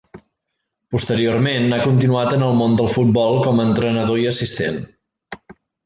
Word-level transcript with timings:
Posteriorment 0.95 1.75
ha 1.77 1.79
continuat 1.83 2.33
en 2.39 2.47
el 2.47 2.57
món 2.63 2.75
del 2.81 2.91
futbol 2.95 3.39
com 3.49 3.61
a 3.61 3.67
entrenador 3.71 4.23
i 4.23 4.27
assistent. 4.35 4.85